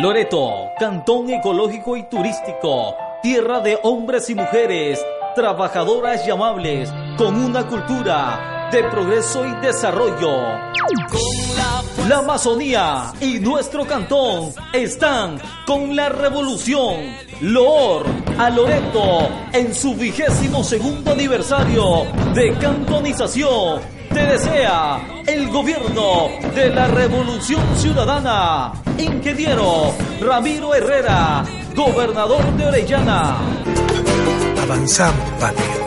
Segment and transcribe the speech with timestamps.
[0.00, 7.66] Loreto, cantón ecológico y turístico, tierra de hombres y mujeres, trabajadoras y amables, con una
[7.66, 10.38] cultura de progreso y desarrollo.
[12.08, 17.16] La Amazonía y nuestro cantón están con la revolución.
[17.40, 18.06] Loor
[18.38, 23.97] a Loreto en su vigésimo segundo aniversario de cantonización.
[24.18, 24.98] Te desea
[25.28, 28.72] el gobierno de la Revolución Ciudadana.
[28.98, 31.44] Ingeniero Ramiro Herrera,
[31.76, 33.36] gobernador de Orellana.
[34.60, 35.77] Avanzamos, patria.